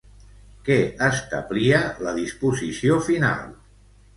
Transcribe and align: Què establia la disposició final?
Què 0.69 0.77
establia 1.09 1.83
la 2.07 2.15
disposició 2.17 2.99
final? 3.11 3.49